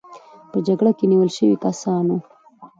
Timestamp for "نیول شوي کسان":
1.11-2.05